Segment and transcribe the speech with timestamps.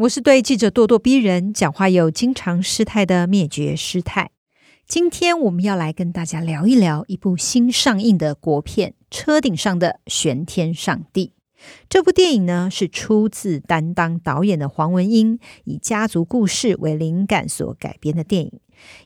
[0.00, 4.30] 我是对记者咄咄逼人、讲话又经常失态的灭绝师太。
[4.88, 11.34] 今天我们要来跟大家聊一聊一部新上映的国片《车顶上的玄天上帝》。
[11.90, 18.52] 这部电影呢，是出自担当导演的黄文英以家族故事为灵感所改编的电影。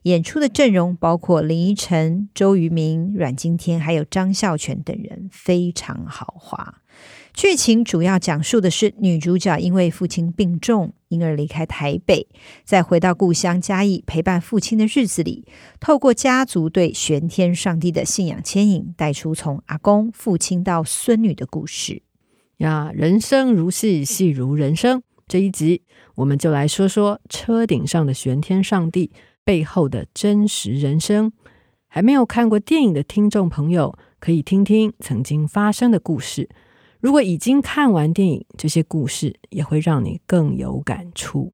[0.05, 6.83] 演出的阵容包括林依晨、周渝民、阮经天，还有张孝全等人，非常豪华。
[7.35, 12.29] 剧情主要讲述的是女主角因为父亲病重，因而离开台北，
[12.65, 15.45] 在回到故乡嘉义陪伴父亲的日子里，
[15.81, 22.03] 透过家族对玄天上帝的信仰牵引，带出从阿公、父亲到孙女的故事。
[22.59, 25.03] 呀，人生如戏，戏如人生。
[25.27, 25.83] 这一集
[26.15, 29.11] 我们就来说说车顶上的玄天上帝
[29.43, 31.33] 背后的真实人生。
[31.89, 36.49] 还没有看过电影的听众朋友，可以听听曾经发生的故事。
[37.05, 41.53] 如果已经看完电影，这些故事也会让你更有感触。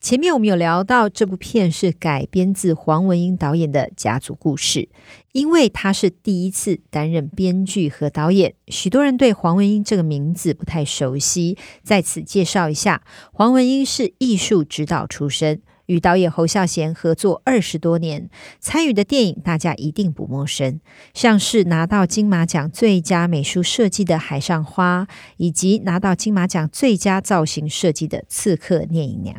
[0.00, 4.88] 前面我们有聊到，这部片是改编自黄文英导演的家族故事，
[5.32, 11.58] 因为他是第一次担任编剧和导演，许多人对黄文英这个名字不太熟悉。
[11.82, 20.80] 在此介绍一下，黄文英是艺术指导出身，与导演侯孝贤合作二十多年，参与的电影大家一定不陌生，
[21.12, 25.06] 像是拿到金马奖最佳美术设计的《海上花》，
[25.36, 29.36] 以及拿到金马奖最佳造型设计的《刺客聂隐娘》。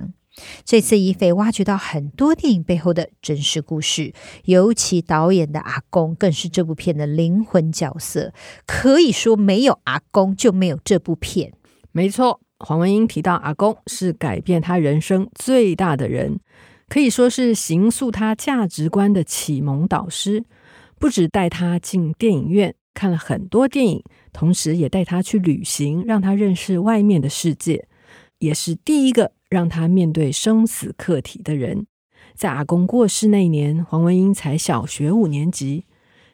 [0.64, 4.14] 这次怡斐挖掘到很多电影背后的真实故事，
[4.46, 8.34] 尤其导演的阿公更是这部片的灵魂角色，
[8.66, 11.54] 可以说没有阿公就没有这部片。
[11.92, 16.40] 没错，黄文英提到阿公是改变他人生最大的人，
[16.88, 20.46] 可以说是形塑他价值观的启蒙导师，
[20.98, 27.90] 不止带他进电影院看了很多电影，同时也带他去旅行，让他认识外面的世界，
[28.40, 29.34] 也是第一个。
[29.52, 31.86] 让他面对生死课题的人，
[32.34, 35.86] 在阿公过世那年，黄文英才小学五年级。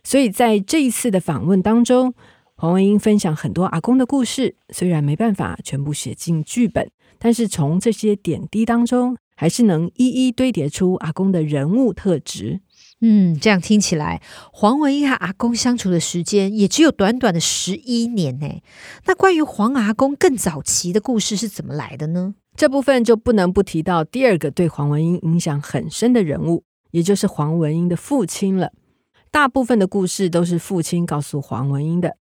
[0.03, 2.13] 所以在这一次的访问当中，
[2.53, 12.61] 黄文英分享很多阿公的故事，虽然没办法全部写进剧本，但是从这些点滴当中，还是能一一堆叠出阿公的人物特质。
[13.01, 18.47] 嗯，这样听起来，黄文英和阿公相处的时间也只有短短的十一年呢。
[19.05, 22.35] 那关于黄阿公更早期的故事是怎么来的呢？
[22.57, 28.73] 这部分就不能不提到第二个对黄文英影响很深的人物，也就是黄文英的父亲了。
[29.29, 32.17] 大部分的故事都是父亲告诉黄文英的。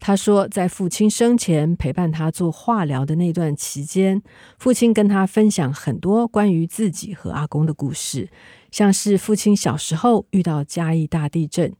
[0.00, 4.20] 他说，在父亲生前陪伴他做化疗的那段期间，
[4.58, 8.28] 父亲跟他分享很多关于自己和阿公的故事，
[8.72, 11.72] 像是父亲小时候遇到嘉义大地震，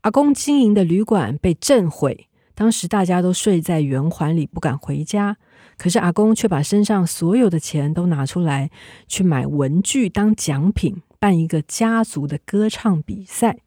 [0.00, 5.36] 阿公经营的旅馆被震毁，当时大家都睡在圆环里，不敢回家。
[5.82, 8.70] 可是阿公却把身上所有的钱都拿出来
[9.08, 13.58] 去买文具当奖品，办一个家族的歌唱比赛。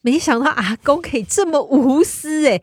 [0.00, 2.60] 没想到阿公可以这么无私诶，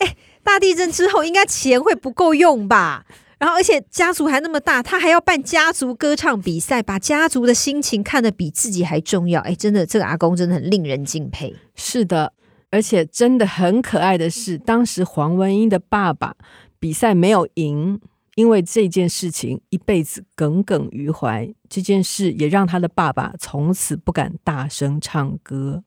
[0.00, 3.06] 诶，大地震之后应该钱会不够用吧？
[3.38, 9.40] 然后而且家族还那么大，他还要办家族歌唱比赛，把家族的心情看得比自己还重要。
[9.44, 11.56] 诶，真的这个阿公真的很令人敬佩。
[11.74, 12.34] 是的，
[12.70, 16.34] 而且真的很可爱的是，当时黄文英的爸爸
[16.78, 17.98] 比赛没有赢。
[18.36, 25.82] 因为这件事情一辈子耿耿于怀，这件事也让他的爸爸从此不敢大声唱歌。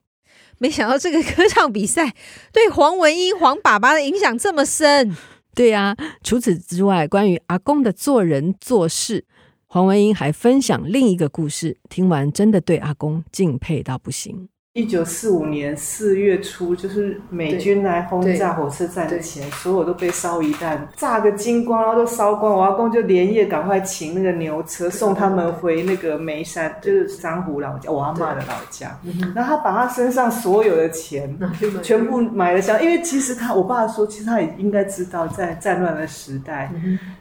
[0.58, 2.14] 没想到这个歌唱比赛
[2.52, 5.16] 对黄文英黄爸爸的影响这么深。
[5.54, 9.24] 对呀，除此之外，关于阿公的做人做事，
[9.66, 11.78] 黄文英还分享另一个故事。
[11.88, 14.48] 听完真的对阿公敬佩到不行。
[14.80, 22.50] 一九四五年四月初，就是美军来轰炸火车站之前，所有都被烧一弹，炸个精光，然后都烧光。
[22.50, 28.98] 我阿公就连夜赶快请那个牛车送他们回那个眉山，就是珊瑚老家，我阿妈的老家。
[29.34, 31.38] 然后他把他身上所有的钱
[31.82, 36.72] 全部买了箱，因为其实他，我爸说，其实他也应该知道，在战乱的时代，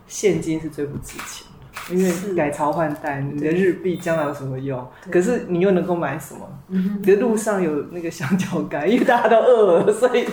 [0.07, 1.48] 现金是最不值钱的。
[1.89, 4.85] 因为改朝换代，你的日币将来有什么用？
[5.11, 6.41] 可是你又能够买什么？
[6.69, 10.27] 嗯，可是路上有那个香蕉干，因为大家都饿了，所以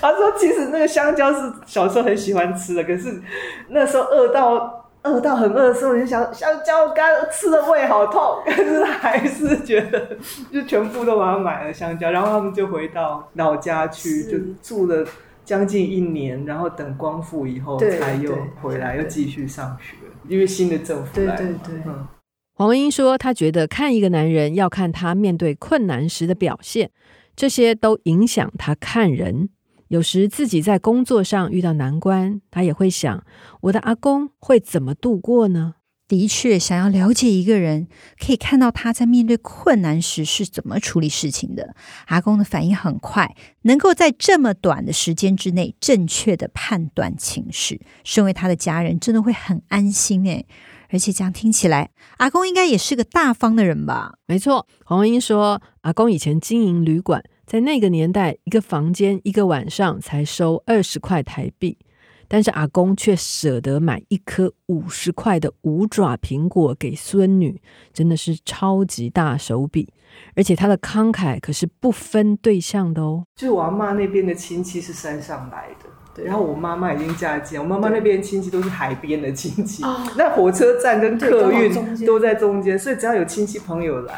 [0.00, 3.20] 他说其实那个香蕉是小时候很喜欢吃的，可是
[3.68, 4.82] 那时候饿到。
[5.02, 10.04] 饿到很饿的时候，你就想香蕉干吃的胃好痛，可是还是觉得
[10.52, 15.06] 就全部都把它买了香蕉，然后他们就回到老家去，就住了
[15.46, 19.94] 将近一年，然后等光复以后才又回来，又继续上学，
[20.28, 21.36] 因为新的政府来。
[21.36, 21.74] 对对对。
[21.86, 22.06] 嗯，
[22.54, 26.90] 黄文英说，她觉得看一个男人要看他面对困难时的表现，
[27.36, 29.48] 这些都影响他看人。
[29.88, 33.24] 有时自己在工作上遇到难关，他也会想：
[33.60, 35.74] 我的阿公会怎么度过呢？
[36.08, 37.88] 的确，想要了解一个人，
[38.18, 41.74] 可以看到他在面对困难时是怎么处理事情的。
[42.06, 50.46] 阿公的反应很快，能够在这么短的时间之内正确的判断情势，身为他的家人真的会很安心诶。
[50.88, 54.18] 而且这样听起来，阿公应该也是个大方的人吧？
[54.26, 57.24] 没错，黄文英说，阿公以前经营旅馆。
[57.44, 61.78] 在那个年代，一个房间一个晚上才收二十块台币，
[62.28, 67.60] 但是阿公却舍得买一颗五十块的五爪苹果给孙女，
[67.92, 69.92] 真的是超级大手笔。
[70.34, 73.24] 而且他的慷慨可是不分对象的哦。
[73.34, 79.82] 就是我阿妈那边的亲戚是山上来的，对，然后我妈妈已经嫁接，我妈妈那边亲戚都是海边的亲戚，
[80.16, 84.14] 那火车站跟客运都在中间，所以只要有亲戚朋友来。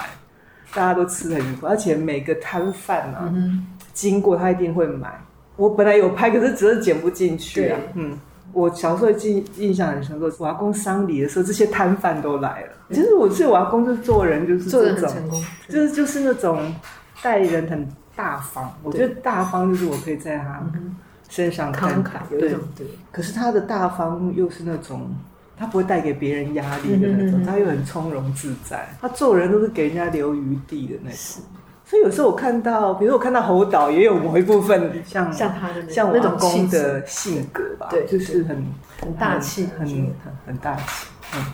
[0.74, 5.18] 大家都吃得很愉快，而且每个摊贩啊，嗯、经过他一定会买。
[5.58, 7.78] 我本来有拍，可是只是剪不进去啊。
[7.94, 8.18] 嗯，
[8.54, 12.68] 我小时候记印象很深刻，我阿公丧礼的时候，这些摊贩都来了。
[12.88, 15.12] 其实我是我阿公，就是做人就是做这种，
[15.68, 16.74] 就是就是那种
[17.22, 18.72] 待人很大方。
[18.82, 20.62] 我觉得大方就是我可以在他
[21.28, 22.86] 身上看看，有一种对。
[23.12, 25.14] 可是他的大方又是那种。
[25.60, 28.88] 他不会带给别人压力的那种，他又很从容自在。
[29.00, 31.42] 他做人都是给人家留余地的那种。
[31.88, 38.62] 所以有时候我看到，比如我看到侯导，也有某一部分像像他的像我阿公的性格吧，对，就是很
[39.00, 41.06] 很大气，很很很大气。
[41.34, 41.44] 嗯，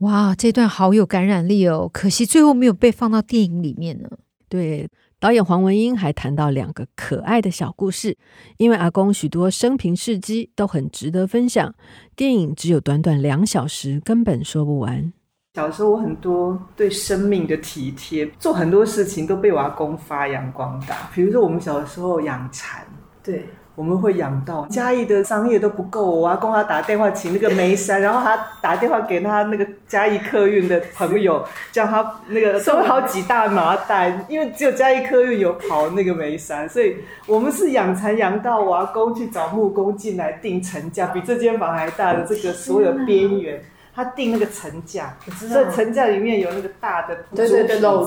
[0.00, 1.88] 哇，这段好有感染力哦！
[1.90, 4.08] 可惜最后没有被放到电影里面呢。
[4.48, 4.88] 对。
[5.18, 8.18] 导演黄文英还谈到两个可爱的小故事，
[8.56, 11.72] 因为阿公许多生平事迹都很值得分享，
[12.16, 15.12] 电影只有短短两小时，根本说不完。
[15.54, 21.10] 小时候我很多对生命的体贴，做很多事情都被我阿公发扬光大。
[21.14, 22.82] 比如说我们小时候养蚕，
[23.22, 23.44] 对。
[23.74, 36.96] 我们会养到嘉义的商业都不够，我阿公他打电话请那个梅山，然后他打电话给他那个嘉义客运的朋友，叫他那个收好几大麻袋，因为只有嘉义客运有跑那个梅山，所以
[37.26, 43.58] 我们是养蚕养到我阿公去找木工进来定层架，比这间房还大的这个所有边缘，
[43.94, 47.42] 他定那个层架，所以层架里面有那个大的竹皮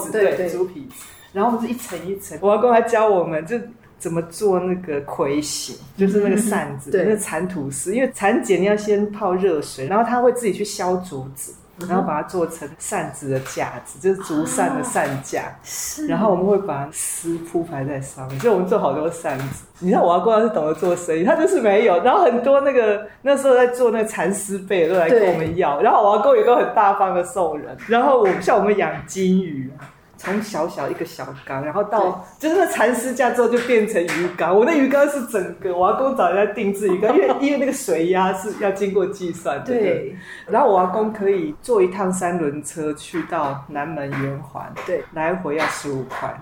[0.03, 3.59] 子，对对猪皮子，然后我们是一层一层，我阿公还教我们就。
[3.97, 7.95] 怎么做那个葵形，就是那个扇子， 嗯、那个蚕吐丝。
[7.95, 11.55] 因为蚕茧你要先泡热水，然后它会自己去削竹子，
[11.87, 15.43] 然后把它做成扇子的架子，就是竹扇的扇架。
[15.63, 16.07] 是、啊。
[16.09, 19.65] 然后我们会把丝铺排在上面，所以我们做好多扇子。
[19.79, 22.01] 你看我阿公要是懂得做生意，他就是没有。
[22.03, 27.75] 然后很多那个那时候在做那个蚕丝被都来跟我们要，然后我阿公也都很大方的送人。
[27.87, 29.69] 然后我像我们养金鱼。
[30.17, 34.55] 从小小一个小缸，然后到就是那蚕丝架之后就变成鱼缸。
[34.55, 39.65] 我那鱼缸是整个，我阿公找人家定制鱼缸，因为 因为那个水压是要经过计算的。
[39.65, 40.15] 对。
[40.47, 46.33] 然后我阿公可以坐一趟三轮车去到南门圆环，对，来回要十五块。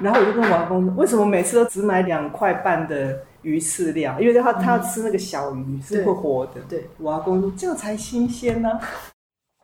[0.00, 4.18] 然后我就跟我阿公说，为什么每次都只买两块半的鱼饲料？
[4.18, 6.52] 因为他他要吃那个小鱼是会活的。
[6.68, 6.78] 对。
[6.80, 8.80] 对我阿公说这样才新鲜呢、啊。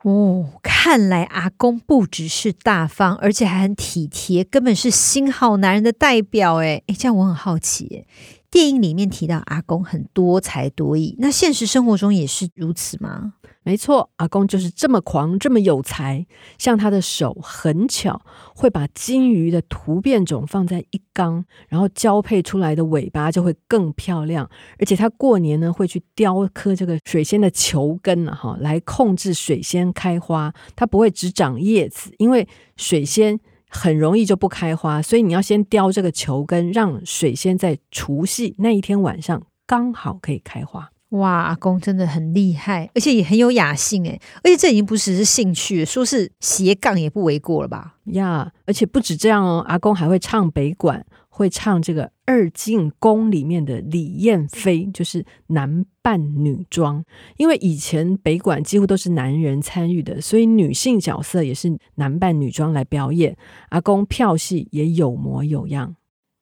[0.04, 6.56] 哦，看来阿公不只是大方，而且还很体贴，根本是新好男人的代表。
[6.56, 8.04] 哎哎，这样我很好奇，
[8.50, 13.34] 电影里面提到阿公很多才多艺，那现实生活中也是如此吗？
[13.64, 16.26] 没错，阿公就是这么狂，这么有才。
[16.58, 18.20] 像他的手很巧，
[18.56, 24.50] 会把金鱼的突变种放在一缸，然后交配出来的尾巴就会更漂亮。
[24.78, 30.52] 而且他过年呢会去雕刻这个水仙的球根啊，哈，来控制水仙开花。
[30.74, 33.38] 它不会只长叶子，因为水仙
[33.68, 40.90] 很容易就不开花，所以你要先雕这个球根，让水仙在除夕那一天晚上刚好可以开花。
[41.12, 47.96] 哇，阿公真的很厉害，而且也很有雅兴诶，而且这已经不只是兴趣，说是斜杠也不为过了吧？
[48.06, 57.04] 呀，而且不止这样哦，阿公还会唱北管，会唱这个《二进宫》里面的李燕飞，就是男扮女装，
[57.36, 63.36] 因为以前北管几乎都是男人参与的，所以女性角色也是男扮女装来表演。
[63.68, 65.94] 阿公票戏也有模有样。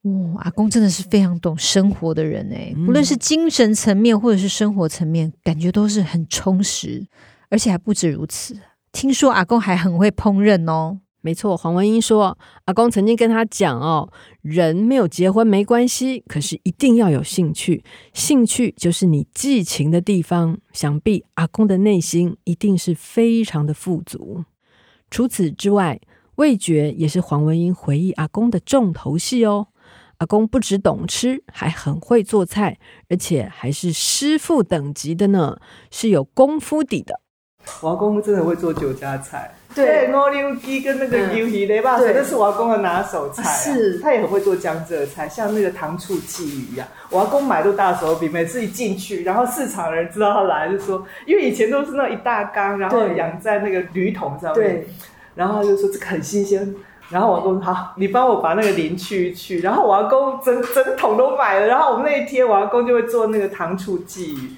[0.02, 7.06] 哦，阿公真的是非常懂生活的人哎，无论是精神层面或者是生活层面，感觉都是很充实，
[7.50, 8.56] 而且还不止如此。
[8.92, 11.00] 听说阿公还很会烹饪哦。
[11.22, 20.56] 没错，黄文英说，阿公曾经跟他讲哦，人没有结婚没关系，可是一定要有兴趣，兴趣就是你寄情的地方。
[20.72, 24.46] 想必阿公的内心一定是非常的富足。
[25.10, 26.00] 除此之外，
[26.36, 29.66] 味觉也是黄文英回忆阿公的重头戏哦。
[30.20, 35.56] 阿公不只懂吃，还很会做菜，而且还是师傅等级的呢，
[35.90, 37.20] 是有功夫底的。
[37.80, 43.56] 我阿公真的会做酒家菜，对，乌溜鸡跟那个鱿鱼雷巴水，那是我阿公的拿手菜，啊。
[43.56, 54.88] 是，他也很会做江浙菜，像那个糖醋鲫鱼呀，我阿公买都大手笔，每次一进去，然后市场人知道他来，就说，因为以前都是那一大缸，然后养在那个铝桶上面，对，
[55.34, 56.74] 然后他就说这个很新鲜。
[57.10, 59.60] 然后我阿公说好，你帮我把那个鳞去一去。
[59.60, 61.66] 然后我阿公整整桶都买了。
[61.66, 64.50] 然后我们那一天，我阿公就会做那个糖醋鲫鱼。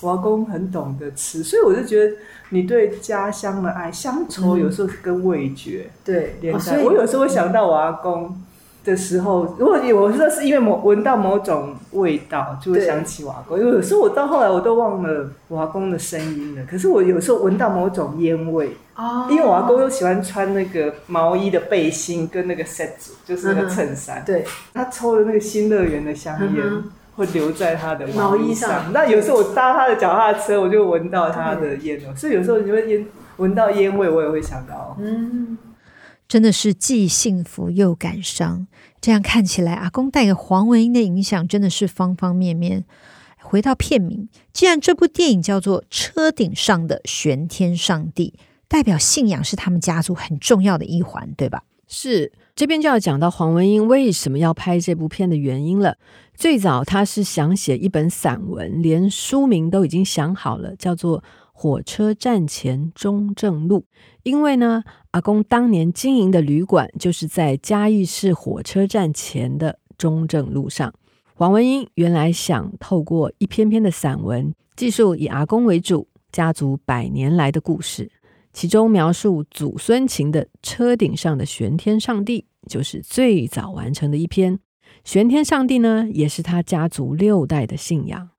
[0.00, 2.16] 我阿公很懂得吃，所以我就觉得
[2.48, 6.82] 你对家乡的爱，乡愁有时候是跟味觉对连在。
[6.82, 8.36] 我有时候会想到我阿公
[8.84, 13.58] 的时候，如果我说是因为某闻到某种味道，就会想起瓦工。
[13.58, 16.64] 因为有时候我到后来我都忘了瓦工的声音了。
[16.70, 18.76] 可是我有时候闻到某种烟味。
[18.94, 22.90] 哦，因为瓦工又喜欢穿那个毛衣的背心跟那个 set
[23.24, 24.22] 就是那个衬衫。
[24.26, 26.64] 对，他抽的那个新乐园的香烟
[27.16, 28.92] 会留在他的毛衣上。
[28.92, 32.14] 那有时候我搭他的脚踏车，我就闻到他的烟了。
[32.14, 33.06] 所以有时候你会烟
[33.38, 34.94] 闻到烟味，我也会想到。
[35.00, 35.56] 嗯，
[36.32, 38.66] 真的是既幸福又感伤。
[39.02, 42.86] 这样看起来，阿公带给黄文英的影响真的是方方面面。
[43.36, 48.32] 回到片名，既然这部电影叫做《车顶上的玄天上帝》。
[48.66, 51.64] 代表信仰是他们家族很重要的一环，对吧？
[51.86, 55.98] 是，这边就要讲到黄文英为什么要拍这部片的原因了。
[56.34, 61.20] 最早他是想写一本散文，连书名都已经想好了，叫做
[61.62, 63.78] 《火车站前中正路》。
[64.24, 70.92] 因为呢，阿公当年经营的旅馆就是在嘉义市火车站前的中正路上。
[71.36, 78.10] 黄文英原来想透过一篇篇的散文，记述以阿公为主，家族百年来的故事。
[78.52, 84.58] 其中描述祖孙情的车顶上的玄天上帝，就是最早完成的一篇。
[85.04, 88.30] 玄天上帝呢，也是他家族六代的信仰。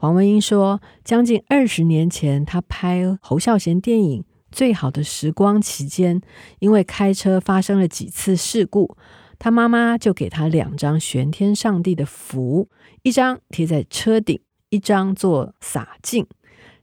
[0.00, 6.20] 黄文英说，将近二十年前，他拍侯孝贤电影《最好的时光》期间，
[6.60, 8.96] 因为开车发生了几次事故，
[9.40, 12.68] 他妈妈就给他两张玄天上帝的符，
[13.02, 16.24] 一张贴在车顶，一张做洒净。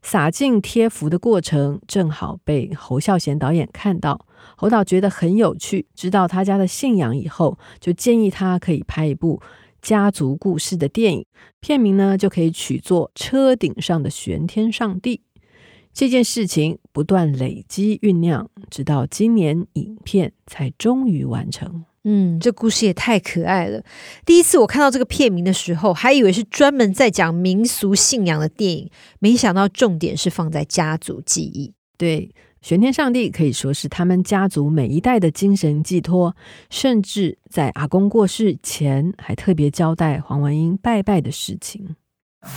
[0.01, 9.41] 洒净贴符的过程正好被侯孝贤导演看到，侯导觉得很有趣，知道他家的信仰以后，就建议他可以拍一部
[9.85, 11.25] 家族故事的电影，
[11.61, 15.17] 片名呢就可以取作《车顶上的玄天上帝》。
[15.93, 21.85] 这件事情不断累积酝酿，直到今年影片才终于完成。
[22.03, 23.83] 嗯，这故事也太可爱了。
[24.25, 28.89] 第一次我看到这个片名的时候，还以为是专门在讲民俗信仰的电影，
[29.19, 31.73] 没想到重点是放在家族记忆。
[31.95, 32.31] 对，
[32.65, 36.35] 玄天上帝可以说是他们家族每一代的精神寄托，
[36.71, 41.95] 甚至在阿公过世前，还特别交代黄文英拜拜的事情。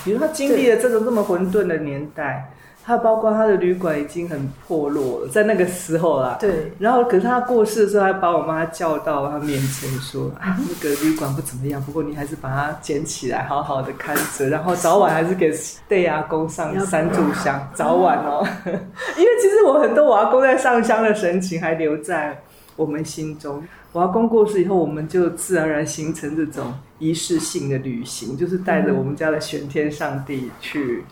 [0.03, 2.51] 比如他经历了这种这么混沌的年代。
[2.89, 6.39] 他包括他的旅馆已经很破落了，在那个时候啦。
[6.41, 6.73] 对。
[6.79, 15.53] 然后，可是他过世的时候，还把我妈叫到他面前说：“啊，那个旅馆不怎么样，不过你还是把它捡起来，好好的看着，然后早晚还是给
[15.87, 18.43] 对阿公上三炷香，早晚哦。
[18.65, 22.41] 因为其实我很多我阿公在上香的神情还留在
[22.75, 23.63] 我们心中。
[23.93, 31.05] 我阿公过世以后，我们就自然而然形成这种仪式性的旅行，就是带着我们家的玄天上帝去。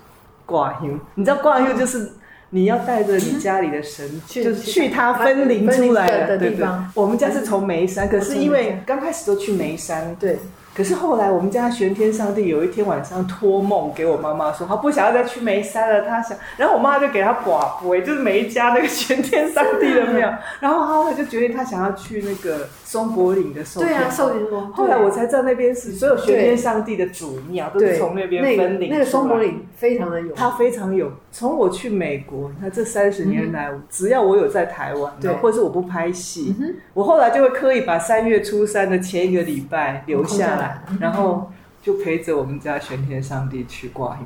[0.47, 2.13] 挂香，你知道挂香就是
[2.51, 6.91] 你要带着你家里的神，就是去他分灵出来的地方。
[6.95, 10.39] 我们家是从眉山，可是因为刚开始都去眉山，对。
[10.77, 20.31] 可是后来，我们家玄天上帝有一天晚上托梦给我妈妈说，他不想要再去眉山了，他想，然后我妈就给他挂布，就是每一家那个玄天上帝的庙，
[20.61, 23.81] 然后他就决定他想要去那个松柏岭的寿。
[23.81, 24.31] 对啊，寿。
[24.75, 28.91] 后来我才知道那边是所有玄天上帝的主庙都是从那边分灵。
[28.91, 31.11] 那个松柏岭非常的有，它非常有。
[31.39, 36.57] 从我去美国，那这三十年来，只要我有在台湾，对，或者是我不拍戏，
[36.95, 40.83] 我后来就会刻意把三月初三的前一个礼拜留下来。
[40.99, 41.53] 然后
[41.83, 44.19] 就陪着我们家玄天上帝去挂。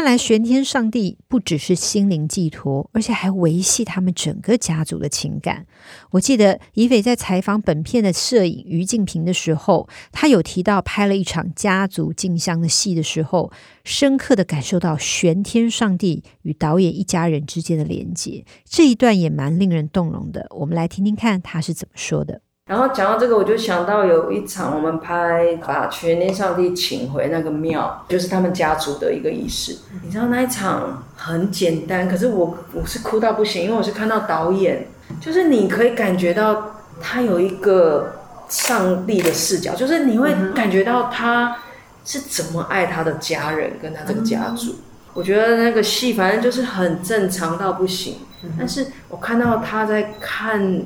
[0.00, 5.66] 看来玄天上帝不只是心灵寄托，而且还维系他们整个家族的情感。
[6.12, 13.52] 我记得以斐在采访本片的摄影于静平的时候，他有提到拍了一场家族进香的戏的时候，
[13.84, 18.46] 深刻的感受到玄天上帝与导演一家人之间的连接。
[18.64, 20.46] 这一段也蛮令人动容的。
[20.58, 22.40] 我们来听听看他是怎么说的。
[22.70, 29.76] 然后讲到这个，我就想到有一场我们拍把全天上帝请回那个庙，就是他们家族的一个仪式。
[30.04, 34.86] 你知道那一场很简单，可是我我是哭到不行，因为我是看到导演，
[35.20, 38.12] 就是你可以感觉到他有一个
[38.48, 41.56] 上帝的视角，就是你会感觉到他
[42.04, 44.76] 是怎么爱他的家人跟他这个家族。
[45.12, 48.18] 我觉得那个戏反正就是很正常到不行，
[48.56, 50.80] 但是我看到他在看。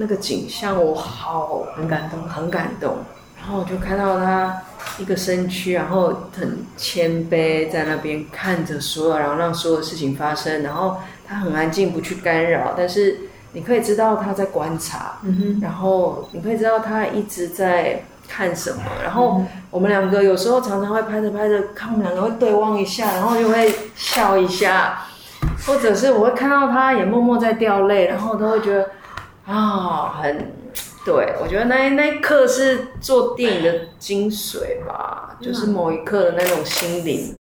[0.00, 2.96] 那个景象我好很感动，很感动。
[3.38, 4.62] 然后我就看到他
[4.98, 10.62] 一个身躯，然后很谦卑在那边看着所有，然后让所有事情发生。
[10.62, 10.96] 然后
[11.28, 13.18] 他很安静，不去干扰，但是
[13.52, 15.18] 你可以知道他在观察。
[15.22, 15.60] 嗯哼。
[15.60, 18.82] 然后你可以知道他一直在看什么。
[19.04, 25.02] 然后我们两个有时候常常会拍着拍着，看我们两个会对望一下，然后就会笑一下，
[25.66, 28.88] 或者是我会看到他也默默在掉泪，然后都会觉得。
[29.50, 30.52] 啊、哦，很
[31.04, 37.34] 对，我觉得那那一刻是做电影的精髓吧，就是某一刻的那种心灵，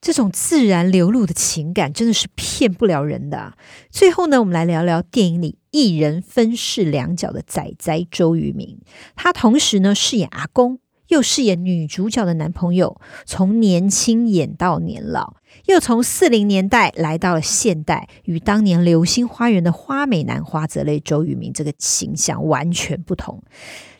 [0.00, 3.52] 这种自然流露的情感真的是骗不了人的。
[3.90, 8.80] 最后呢，我们来聊聊电影里一人分饰两角的仔仔周渝民，
[9.14, 10.80] 他同时呢饰演阿公。
[11.08, 15.34] 又饰演女主角的男朋友，从年轻演到年老，
[15.66, 23.42] 又从四零年代来到了现代，与当年《流星花园》的花美男花泽类周渝民这个形象完全不同。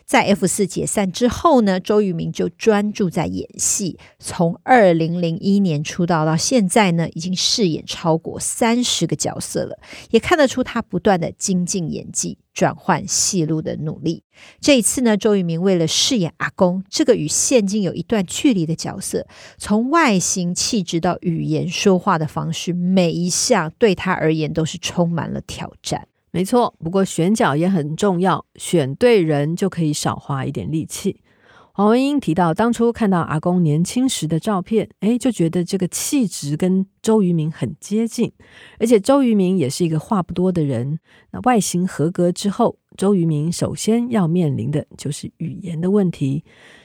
[0.05, 3.97] 在 F 四解散之后呢，周渝民就专注在演戏。
[4.19, 9.79] 从二零零一年出道到现在呢，已经饰演超过三十个角色了，
[10.11, 14.23] 也看得出他不断的精进演技、转换戏路的努力。
[14.61, 19.25] 这一次呢，周渝民为了饰演阿公这个与现今有一段距离的角色，
[19.57, 26.07] 从外形、气质到语言、说话的方式，每一项对他而言都是充满了挑战。
[26.35, 31.21] 没错，不过选角也很重要，选对人就可以少花一点力气。
[31.71, 38.33] 黄文英提到，当初看到阿公年轻时的照片，哎，就觉得这个气质跟周渝民很接近，
[38.79, 40.99] 而且周渝民也是一个话不多的人。
[41.31, 46.43] 那外形合格之后，周渝民首先要面临的就是语言的问题。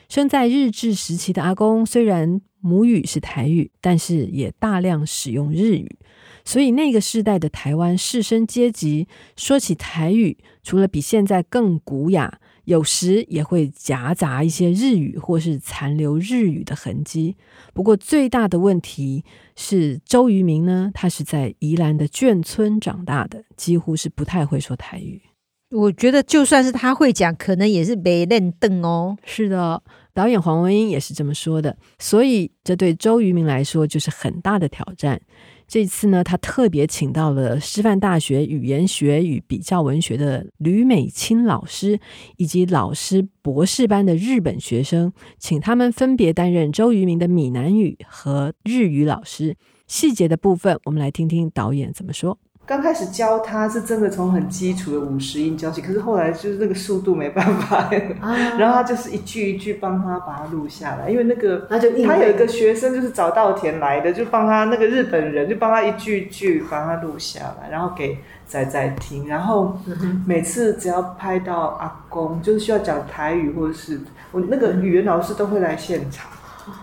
[0.09, 5.99] 生在日治时期的阿公，虽然母语是台语，但是也大量使用日语。
[6.44, 17.37] 所以那个时代的台湾士绅阶级说起台语，除了比现在更古雅，有时也会夹杂一些日语或是残留日语的痕迹。
[17.73, 25.23] 不过最大的问题是周渝民呢，他是在宜兰的眷村长大的，几乎是不太会说台语。
[25.70, 29.16] 我觉得就算是他会讲，可能也是没认凳哦。
[29.24, 29.80] 是的，
[30.12, 31.76] 导演黄文英也是这么说的。
[31.98, 35.20] 所以这对周渝民来说就是很大的挑战。
[35.68, 42.00] 这次呢，他特别请到了师范大学语言学与比较文学的吕美清老师，
[42.37, 49.56] 以及老师博士班的日本学生，请他们分别担任周渝民的闽南语和日语老师。
[49.87, 52.37] 细节的部分，我们来听听导演怎么说。
[52.70, 57.78] 刚开始教他是真的从很基础的五十音教起，可是后来就是那个速度没办法，
[58.20, 69.76] 啊、 然后他就是一句一句帮他把它录下来，因为那个他就他有一个学生就是早稻田来的，就帮他那个日本人就帮他一句一句把它录下来，然后给仔仔听，然后
[70.24, 76.30] 每次只要拍到阿公就是需要讲台语或者是我那个语言老师都会来现场。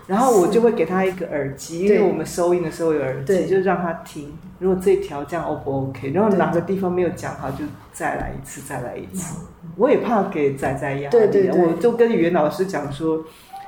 [0.06, 4.32] 然后我就会给他一个耳机，因为我们收音的时候有耳机，就让他听。
[4.58, 6.10] 如果这一条这样 O 不 OK？
[6.10, 9.40] 然后哪个地方没有讲好，就再来一次，再来一次。
[9.76, 13.22] 我也怕给仔仔压力，对对对，我就跟语言老师讲说：“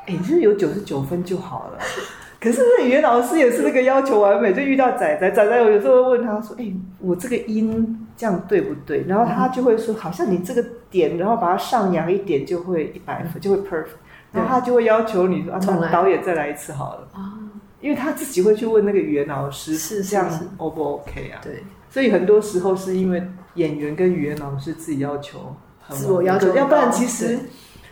[0.07, 1.79] 哎，你是有九十九分就好了。
[2.41, 14.01] ”可是那语言老师也是那个要求完美，就遇到仔仔，仔仔我有时候会问他说：“哎，我这个音这样对不对？”然后他就会说：“好像你这个点，然后把它上扬一点，就会一百分，就会 perfect。”
[14.33, 17.35] 然后他就会要求你说：“啊，那导演再来一次好了。”啊，
[17.81, 21.41] 因为他自己会去问那个语言老师是这样 O 不 OK 啊？
[21.43, 23.23] 对，所以很多时候是因为
[23.55, 27.39] 演员跟语言老师自己要求很自我要求，要不然其实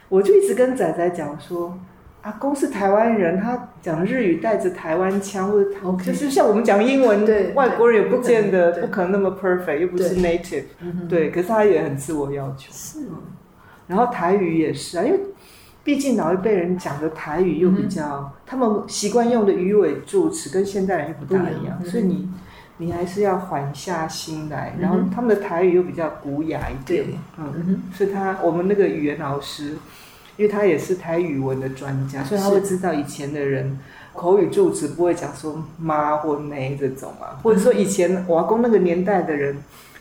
[0.08, 1.76] 我就一直跟仔仔讲说
[2.22, 5.70] ：“阿公是台湾人，他讲日语带着台湾腔，或者
[6.04, 10.64] 就是像我们讲英文，对外国人也不见得不可能那么 perfect，又不是 native，
[11.08, 12.70] 对，可是他也很自我要求。
[12.70, 13.08] 是，
[13.86, 15.18] 然后台语也是啊，因为。
[15.88, 22.28] 毕竟老一辈人讲的台语又比较，嗯、他们习惯用的语尾助词跟现代人又不大一样，嗯、所以你
[22.76, 24.76] 你还是要缓下心来。
[24.78, 27.06] 然后他们的台语又比较古雅一点，
[27.38, 29.78] 嗯，嗯所以他我们那个语言老师，
[30.36, 33.78] 因为他也是台语文的专家，所以他会知道以前的人
[34.12, 39.56] 口语助词不会讲说妈或妹这种啊，或者说以前我阿公那个年代的人，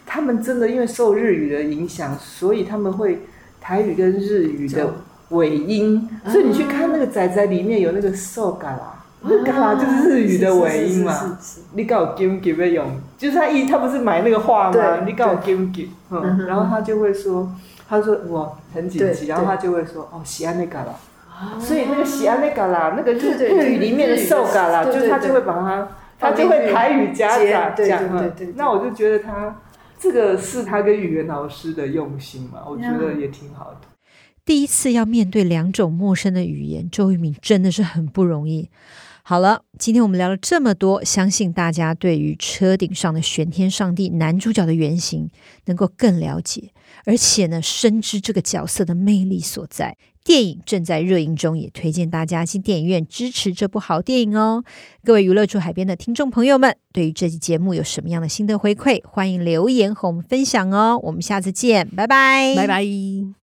[0.05, 3.21] 他们真的因为受日语的影响，所以他们会
[3.61, 4.93] 台语跟日语的。
[5.29, 11.37] 尾音，所以你去看那个仔仔里面有那个瘦嘎啦，那嘎啦就是日语的尾音嘛。
[11.73, 12.85] 你告我 give give 用，
[13.17, 15.01] 就是他一他不是买那个画吗？
[15.05, 17.49] 你告我 give give，嗯，然后他就会说，
[17.89, 20.93] 他说我很紧急，然后他就会说哦喜安那嘎啦，
[21.59, 25.87] 所以那个喜安那嘎啦，那个日日语里面的瘦嘎啦，就是他就会把它，
[26.19, 28.01] 他就会台语夹杂讲，
[28.55, 29.53] 那我就觉得他
[29.99, 33.96] 这个是他跟语言老师的用心嘛，我觉得也挺好的。
[34.47, 38.69] 第一次要面对两种陌生的语言，周渝民真的是很不容易。
[39.21, 45.29] 好了，今天我们聊了这么多，相信大家对于车顶上的玄天上帝男主角的原型
[45.65, 46.71] 能够更了解，
[47.03, 49.97] 而且呢，深知这个角色的魅力所在。
[50.23, 54.63] 电影正在热映中，也推荐大家进电影院支持这部好电影哦。
[55.03, 60.97] 各位娱乐驻海边的听众朋友们，对于这期节目有什么样的心得回馈，欢迎留言和我们分享哦。
[61.03, 63.46] 我们下次见，拜拜，拜拜。